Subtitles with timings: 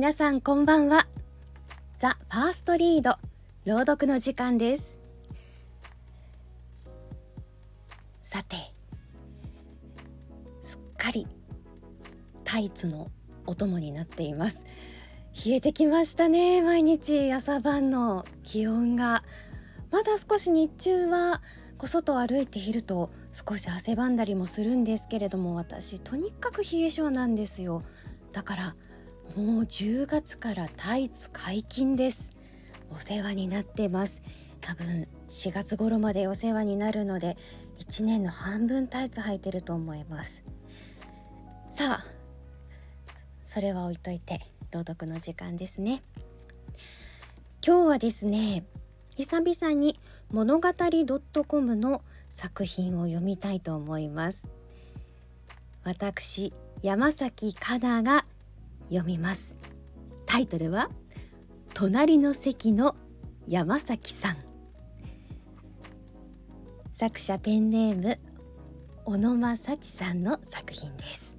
[0.00, 1.06] 皆さんこんばんは。
[1.98, 3.18] ザ・ファーストリード
[3.66, 4.96] 朗読の時間です。
[8.24, 8.56] さて
[10.62, 11.26] すっかり
[12.44, 13.10] タイツの
[13.44, 14.64] お供になっています。
[15.44, 17.30] 冷えてきましたね毎日。
[17.30, 19.22] 朝晩の気温が。
[19.90, 21.42] まだ少し日中は
[21.76, 27.82] こ外歩いていると少し汗ばんだりもするんですけれども私とにかく冷え性なんですよ。
[28.32, 28.76] だから
[29.36, 32.32] もう10月からタイツ解禁です。
[32.90, 34.20] お世話になってます。
[34.60, 37.36] 多分4月頃までお世話になるので
[37.78, 40.42] 1年の半分タイツ履いてると思います。
[41.70, 42.04] さあ
[43.44, 44.40] それは置いといて
[44.72, 46.02] 朗読の時間ですね。
[47.64, 48.64] 今日はですね
[49.16, 49.98] 久々に
[50.32, 50.68] 物語
[51.46, 54.42] .com の作品を読みたいと思います。
[55.84, 58.24] 私山崎かなが
[58.90, 59.56] 読みます。
[60.26, 60.90] タイトルは
[61.72, 62.94] 隣の席の
[63.48, 64.36] 山崎さん。
[66.92, 68.18] 作者ペンネーム
[69.06, 71.38] 小野正知さんの作品です。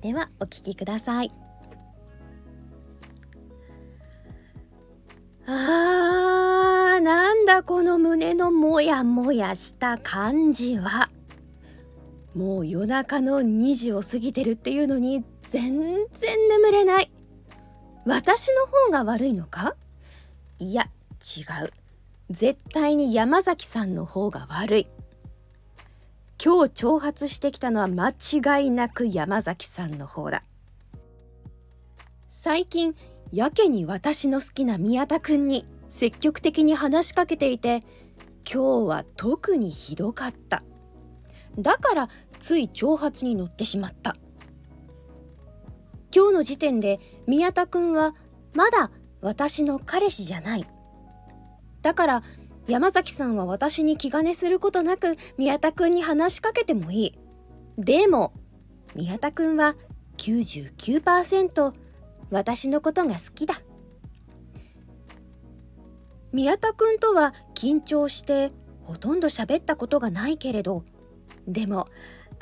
[0.00, 1.30] ではお聞きください。
[5.46, 11.10] あーなんだこの胸のモヤモヤした感じは。
[12.34, 15.78] もう夜中の2時を過ぎてるっていうのに全
[16.14, 17.10] 然眠れない。
[18.04, 19.76] 私の方が悪いのか？
[20.58, 20.88] いや
[21.36, 21.70] 違う。
[22.30, 24.86] 絶対に山崎さんの方が悪い。
[26.44, 30.42] 今日挑発してきたのは間違いなく山崎さんの方だ。
[32.28, 32.94] 最近
[33.32, 37.82] やけに私の好きな宮田くんに積極的に話しかけていて
[38.52, 40.62] 今日は特にひどかった。
[41.58, 42.08] だから
[42.44, 44.16] つい挑発に乗ってしまった。
[46.14, 48.14] 今日の時点で宮田くんは
[48.52, 48.90] まだ
[49.22, 50.68] 私の彼氏じゃない。
[51.80, 52.22] だから
[52.66, 57.18] 山崎さんは私に気兼ねすることなく宮田くんに話しかけてもいい。
[57.78, 58.34] でも
[58.94, 59.74] 宮田くんは
[60.18, 61.72] 99%
[62.30, 63.62] 私のことが好きだ。
[66.30, 70.84] 宮田くんとは緊張してほとんど喋ったことがないけれど
[71.46, 71.88] でも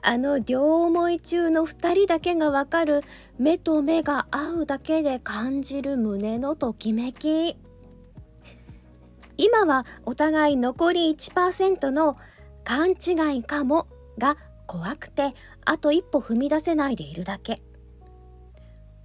[0.02, 3.02] あの両思い中の2人だけがわかる
[3.38, 7.56] 目と目が合うだけで感じる胸のときめき。
[9.36, 12.16] 今はお互い残り1%の
[12.64, 13.86] 勘違いかも
[14.18, 14.36] が
[14.66, 15.34] 怖くて
[15.64, 17.62] あと一歩踏み出せないでいるだけ。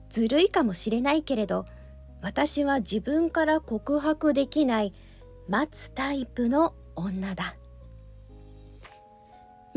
[0.10, 1.66] ずるいかもしれないけれど
[2.22, 4.94] 私は自分から告白できない
[5.48, 7.56] 待つタイプの女だ。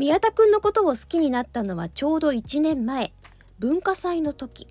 [0.01, 3.13] 宮田くんのことを好きになったのはちょうど1年前
[3.59, 4.65] 文化祭の時。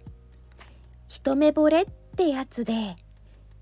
[1.06, 1.86] 一目惚れっ
[2.16, 2.96] てやつで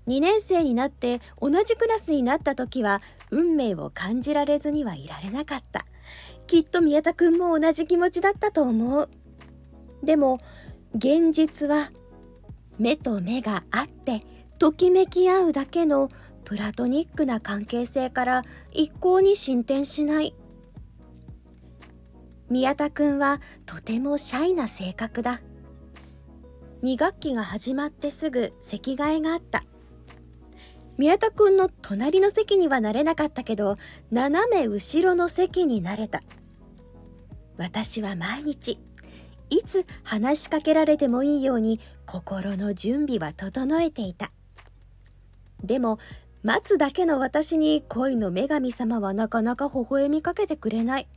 [0.07, 5.85] 2年生になって同じクラスになった時は運命を感じられずにはいられなかった。
[6.47, 9.07] きっと宮田くんも同じ気持ちだったと思う。
[10.01, 10.39] でも
[10.95, 11.91] 現実は
[12.79, 14.23] 目と目があって
[14.57, 16.09] ときめき合うだけの
[16.45, 18.41] プラトニックな関係性から
[18.71, 20.33] 一向に進展しない。
[22.49, 25.41] 宮田くんはとてもシャイな性格だ。
[26.81, 29.63] 2学期が始まってすぐ席替えがあった。
[30.97, 33.77] 宮田くんの隣の席にはなれなかったけど
[34.11, 36.23] 斜め後ろの席になれた。
[37.57, 38.79] 私は毎日
[39.49, 44.31] いつ話しかけられてもいいように心の準備は整えていた。
[45.63, 45.99] でも
[46.41, 51.07] 待つだけの私に恋の女神様はなかなか微笑みかけてくれない。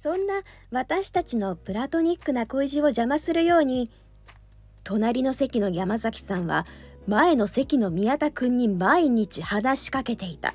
[0.00, 3.90] そんな私たちのプラトニックな恋路を邪魔するように
[4.84, 6.66] 隣の席の山崎さんは
[7.08, 10.54] 前の席の宮田くんに毎日話しかけていた。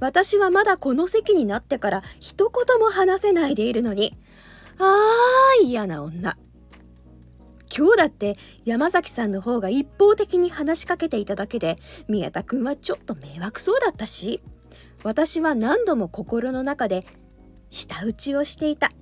[0.00, 4.18] 私はまだこの席になってから一言も話せないでいるのに
[4.76, 6.36] あー嫌な女。
[7.76, 14.40] 今日だって山崎さんの方が一方的に話しかけていただけで宮田くんはちょっと迷惑そうだったし
[15.04, 17.06] 私は何度も心の中で
[17.70, 18.92] 舌打ちをしていた。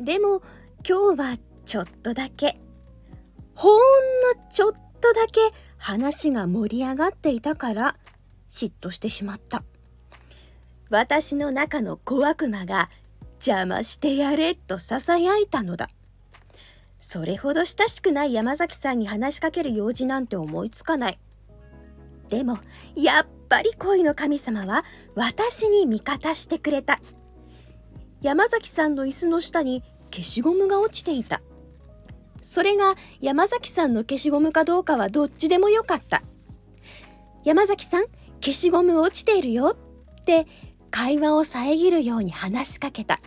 [0.00, 0.42] でも
[0.88, 2.58] 今日はちょっとだけ。
[3.54, 5.40] ほんのちょっとだけ
[5.76, 7.96] 話が盛り上がっていたから
[8.48, 9.62] 嫉妬してしまった。
[10.90, 12.90] 私の中の小悪魔が
[13.34, 15.88] 邪魔してやれとささやいたのだ。
[17.00, 21.18] それほど親しくない山崎さんに話しかける用事なんて思いつかない。
[22.32, 22.58] でも
[22.96, 26.98] やっぱり恋の神様は私に味方してくれた。
[28.22, 31.42] 山崎さんの椅子の下に消しゴムが落ちていた。
[32.40, 36.22] それが山崎さんの消しゴムかどうかはどっちでもよかった。
[37.44, 38.06] 山崎さん
[38.40, 40.46] 消しゴム落ちているよって
[40.90, 43.20] 会話を遮るように話しかけた。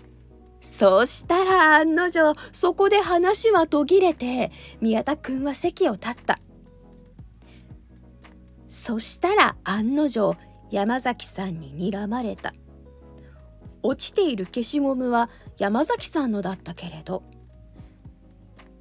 [0.61, 6.39] そうしたら案の定そこで話は途切れて宮田くんは席を立った。
[8.75, 10.35] そしたら案の定
[10.69, 12.53] 山崎さんに睨まれた。
[13.81, 17.23] 落ちている消しゴムは山崎さんのだったけれど。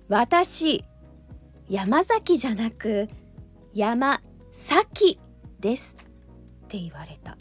[0.08, 0.84] 私
[1.70, 3.08] 山崎じゃなく
[3.72, 4.20] 山
[4.50, 5.20] 崎
[5.60, 5.96] です
[6.64, 7.38] って言われた。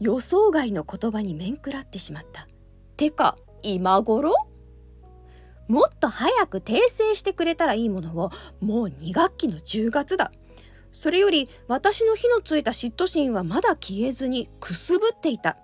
[0.00, 2.46] 予想外の言葉に面食らってしまった。
[2.98, 4.34] てか今頃？
[5.70, 8.30] もっと早く訂正してくれたらいいものを
[8.60, 10.32] もう2学期の10月だ。
[10.90, 15.56] それより私の火のついた嫉妬心はまだ消えずにくすぶっていた。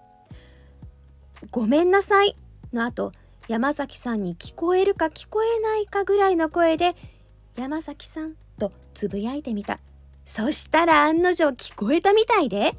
[1.50, 2.37] ごめんなさい。
[2.73, 3.11] の後
[3.49, 6.94] 山崎さんに聞こえるか聞こえないかぐらいの声で
[7.56, 9.81] 山崎さんとつぶやいてみた。
[10.25, 12.76] そしたら案の定聞こえたみたいで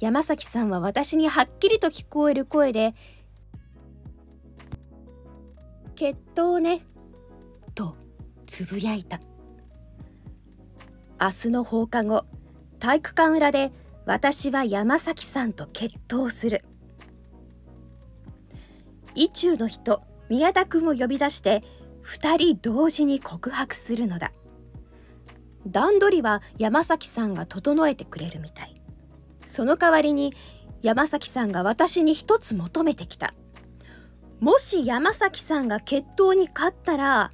[0.00, 2.96] 山崎さんは私にはっきりと聞こえる声で
[5.94, 6.84] 「決闘ね」
[7.74, 7.96] と
[8.46, 9.20] つぶやいた。
[11.20, 12.26] 明日の放課後
[12.78, 13.72] 体育館裏で
[14.04, 16.64] 私は山崎さんと決闘する。
[19.14, 21.62] 意中の人宮田君を呼び出して
[22.02, 24.32] 2人同時に告白するのだ。
[25.66, 28.82] 段取りは山崎さんが整えてくれるみたい。
[29.46, 30.34] その代わりに
[30.82, 33.32] 山崎さんが私に一つ求めてきた。
[34.44, 37.32] もし山崎さんが決闘に勝ったら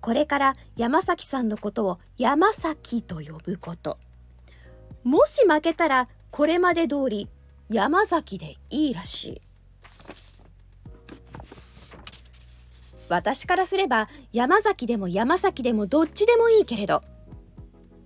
[0.00, 3.98] これから山崎さんのことを山崎と呼ぶこと。
[5.02, 7.28] もし負けたらこれまで通り
[7.68, 9.42] 山崎でいいらしい。
[13.10, 17.02] 私からすれば山崎でも山崎でもどっちでもいいけれど。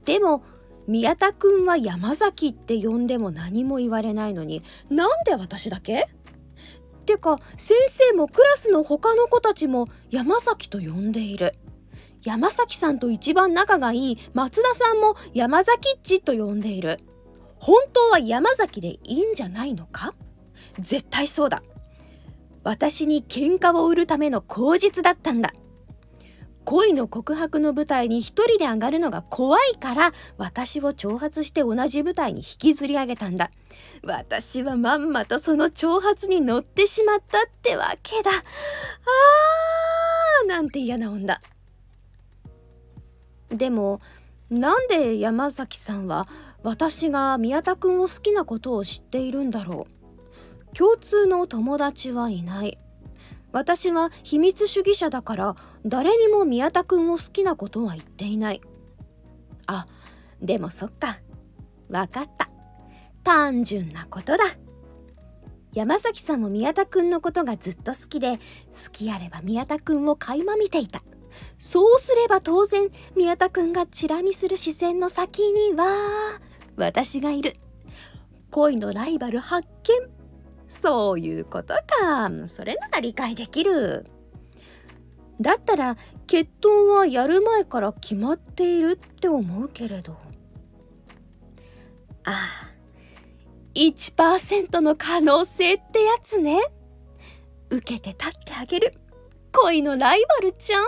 [0.05, 0.43] でも
[0.89, 6.09] 宮田くんは山崎って呼んでも何も言われないのになんで私だけ？
[7.09, 11.55] てか先生もクラスの他の子たちも山崎と呼んでいる。
[12.23, 17.01] 山崎さんと一番仲がいい松田さんも山崎っちと呼んでいる。
[17.57, 20.15] 本当は山崎でいいんじゃないのか？
[20.79, 21.63] 絶対そうだ。
[22.63, 25.55] 私に喧嘩を売るための口実だったんだ。
[26.69, 33.51] 恋の告白の舞台に一人で上がるのが怖いから私を挑発して同じ舞台に引きずり上げたんだ。
[34.03, 38.33] 私はまんまとその挑発に乗ってしまったってわけだ。
[38.33, 41.41] あーなんて嫌な女。
[43.49, 44.03] でも
[44.51, 46.29] なんで山崎さんは
[46.63, 49.87] 私が宮田くんを好きなことを知っているんだろ
[50.75, 50.77] う。
[50.77, 52.77] 共通の友達はいない。
[53.53, 55.57] 私は秘密主義者だから
[55.87, 58.61] 誰にも宮田くんを好きなことは言っていない。
[59.67, 59.87] あ
[60.41, 61.19] でもそっか。
[61.89, 62.49] わかった。
[63.25, 64.45] 単純なことだ。
[65.73, 71.03] 山崎さんも宮田くんのことがずっと好きで好きあれば宮田くんを垣間見ていた。
[71.59, 75.87] そうすれば当然宮田くんがチラ見する視線の先には
[76.77, 77.55] 私がいる。
[78.51, 80.18] 恋のライバル発見。
[80.69, 82.31] そういうことか。
[82.47, 84.07] それなら理解できる。
[85.41, 85.97] だったら
[86.27, 90.13] 決闘はやる前から決まっているって思うけれど。
[92.25, 92.69] ああ
[93.75, 96.61] 1%の可能性ってやつね。
[97.71, 98.95] 受けて立ってあげる。
[99.53, 100.85] 恋のライバルちゃん。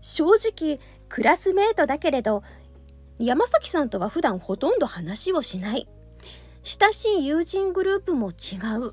[0.00, 2.42] 正直クラスメートだけれど
[3.18, 5.88] 山崎さんとは普段ほとんど話をしない。
[6.64, 8.92] 親しい友人グループも違う。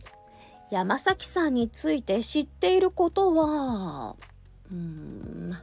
[0.72, 4.16] 山崎さんについて知っていることは
[4.70, 5.58] うーん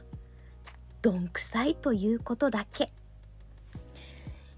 [1.01, 2.91] どんくさいということだけ。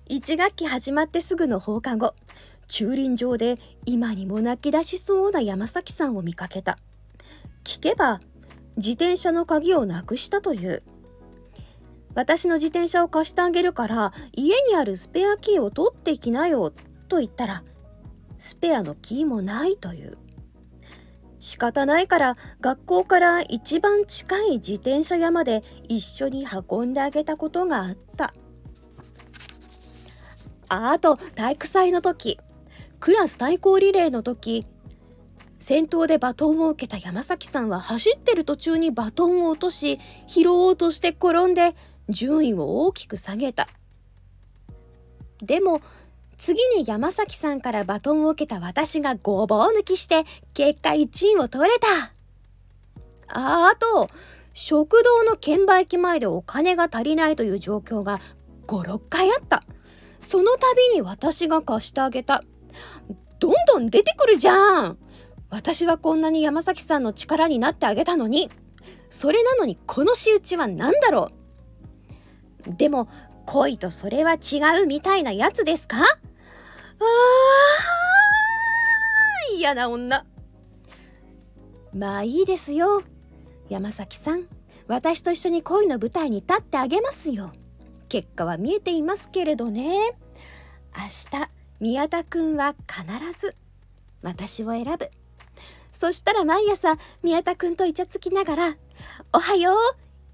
[0.08, 2.16] 1学期始まってすぐの放課後
[2.68, 6.78] 駐輪場で今にも泣き出しそうな山崎さんを見かけた。
[7.66, 8.22] 聞けば
[8.78, 10.84] 自転車の鍵をなくしたという。
[12.16, 16.72] 私の自転車を貸してあげるから家にあるスペアキーを取ってきなよ。
[17.12, 17.64] と言ったら
[18.38, 20.18] スペアのキーもないという。
[21.40, 28.34] 仕方ないから学校から一番近い自転車屋まで一緒に運んであげたことがあった。
[30.70, 32.40] あと体育祭の時
[33.02, 34.66] クラス対抗リレーの時
[35.60, 41.76] 先頭でバトンを受けた山崎さんは走ってる途中にバトンを落とし拾おうとして転んで
[42.08, 43.68] 順位を大きく下げた。
[45.42, 45.82] でも
[46.42, 50.24] 次に山崎さんからバトンを受けた私がごぼう抜きして
[50.56, 52.14] 結果1位を取れた。
[53.28, 54.10] ああと
[54.56, 58.20] 食堂の券売機前でお金が足りないという状況が
[58.66, 59.62] 56回あった。
[60.20, 62.44] その度に私が貸してあげた。
[63.38, 64.98] どんどん出てくるじゃん。
[65.52, 68.50] 私はこんなに山崎さんの力になってあげたのに。
[69.12, 71.30] それなのにこの仕打ちは何だろ
[72.68, 72.74] う。
[72.74, 73.10] でも
[73.46, 76.00] 恋とそれは違うみたいなやつですか？
[77.06, 80.26] あー嫌な女。
[81.94, 83.04] まあいいですよ。
[83.70, 84.48] 山崎さん
[84.88, 87.52] 私と一緒に恋の舞台に立ってあげますよ。
[88.10, 90.18] 結果は見えていますけれどね。
[90.96, 93.56] 明日宮田くんは必ず
[94.22, 95.10] 私を選ぶ。
[95.92, 98.78] そしたら毎朝宮田くんとイチャつきながら
[99.34, 99.78] 「おはよう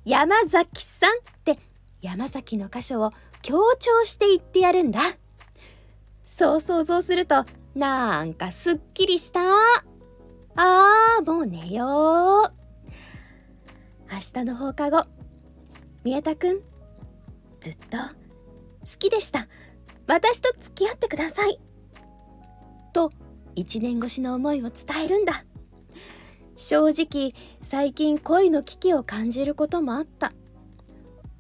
[0.05, 1.59] 山崎さん」って
[2.01, 4.99] 山崎の箇所を強調して言ってやるんだ。
[6.37, 9.39] そう想像するとなんかすっきりした。
[10.55, 12.53] あーもう寝よう。
[14.11, 15.07] 明日の放課後
[16.03, 16.59] 宮田くん
[17.59, 18.05] ずっと好
[18.99, 19.47] きでした。
[20.05, 21.59] 私と付き合ってください。
[22.93, 23.11] と
[23.55, 25.43] 1年越しの思いを伝えるんだ。
[26.55, 30.31] 正直最近恋の危機を感じることもあった。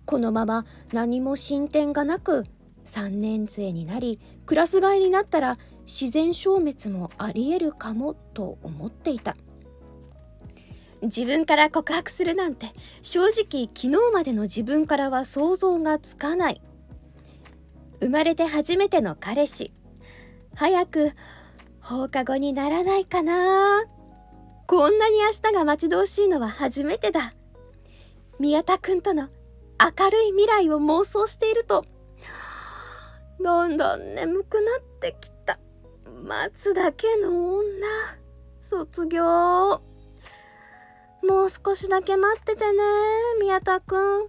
[0.07, 2.45] このまま何も進展がなく
[2.87, 9.35] 3年生になりクラス替えになったら自然消滅もありえるかもと思っていた。
[11.01, 12.67] 自分から告白するなんて
[13.03, 16.61] 正直昨日までの自分からは想像がつかない。
[17.99, 19.71] 生まれて初めての彼氏。
[20.55, 21.11] 早く
[21.81, 23.85] 放課後にならないかな。
[24.65, 27.33] こんなに明日が待ち遠しいのは初めてだ。
[28.39, 29.29] 宮田くんとの
[29.79, 31.85] 明るい未来を妄想していると
[33.39, 35.59] どんどん眠くなってきた。
[36.23, 37.67] 待つだけの女。
[38.61, 39.81] 卒業。
[41.23, 42.79] もう少しだけ待っててね
[43.39, 44.27] 宮田くん。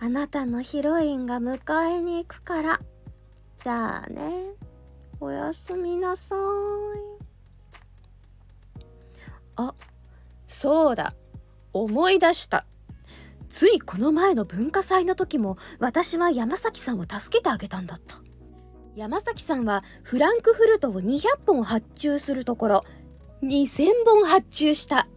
[0.00, 2.80] あなたのヒロインが迎えに行くから。
[3.62, 4.50] じゃあね
[5.20, 6.38] おやすみなさい。
[9.56, 9.74] あ
[10.46, 11.14] そうだ。
[11.72, 12.66] 思い出した。
[13.48, 18.16] ついこの前の文化祭の時も私は山崎さんを助けてあげたんだった。
[18.94, 22.84] 山崎さんはフランクフルトを200本発注するところ
[23.42, 25.08] 2000本発注した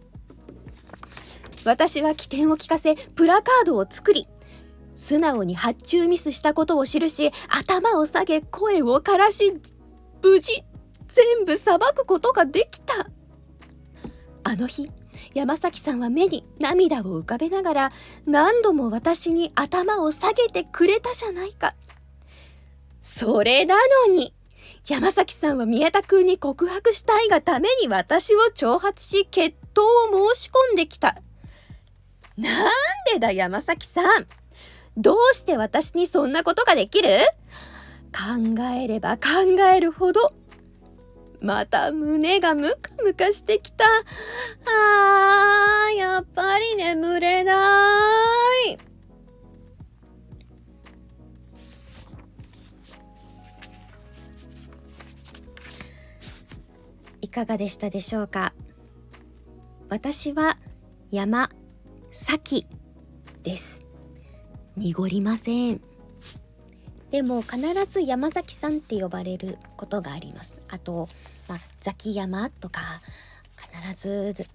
[1.66, 4.28] 私は起点を聞かせプラカードを作り
[4.94, 9.60] 素直に発注ミスしたことを記し頭を下げ声を枯らし
[10.22, 10.64] 無事
[11.08, 13.06] 全部裁くことができた
[14.42, 14.90] あの日
[15.34, 17.92] 山崎さんは目に涙を浮かべながら
[18.26, 21.74] 何度も私に頭を下げてくれたじゃないか。
[23.06, 23.76] それな
[24.08, 24.34] のに
[24.84, 29.82] 山崎さんは宮田くんに告白したいがために私を挑発し決闘
[30.12, 31.16] を申し込んできた。
[32.36, 32.70] なん
[33.12, 34.26] でだ山崎さん
[34.96, 37.08] どうして私にそんなことができる？
[38.12, 39.22] 考えれば考
[39.72, 40.32] えるほど
[41.40, 43.84] また胸がムカムカしてきた。
[43.84, 47.52] あー、やっぱり眠れな
[48.68, 48.78] い。
[57.36, 58.54] かがでしたでしょうか？
[59.90, 60.56] 私は
[61.10, 61.50] 山
[62.10, 62.66] 崎
[63.42, 63.82] です。
[64.74, 65.82] 濁りません。
[67.10, 70.54] でも必ず山崎さんって呼ばれることがあります。
[70.68, 71.10] あと、
[71.46, 73.02] まあ、ザキ山とか
[73.84, 74.46] 必ず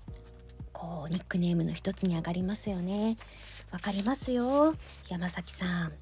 [0.73, 3.15] こうニックネームの一つに上がりますよね。
[3.71, 4.73] わかりますよ。
[5.07, 5.93] 山崎さん。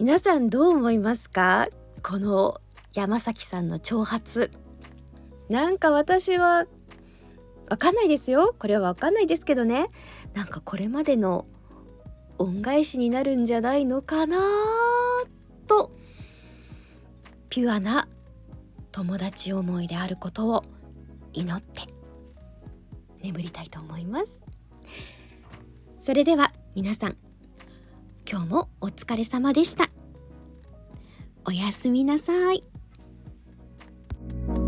[0.00, 1.68] 皆さんどう思いますか？
[2.02, 2.60] この
[2.94, 4.50] 山崎さんの挑発。
[5.48, 6.66] なんか私は
[7.68, 8.54] わかんないですよ。
[8.58, 9.90] これはわかんないですけどね。
[10.34, 11.46] なんかこれまでの
[12.38, 14.38] 恩返しになるんじゃないのかな
[15.66, 15.92] と
[17.48, 18.08] ピュアな
[18.92, 20.64] 友達思いであることを
[21.32, 21.82] 祈って
[23.22, 24.40] 眠りたいと思います。
[25.98, 27.16] それでは皆さん
[28.28, 29.90] 今日もお疲れ様でした。
[31.44, 32.64] おやすみなさい。
[34.30, 34.59] Thank you.